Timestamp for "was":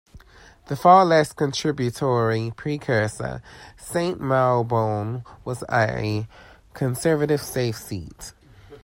5.45-5.63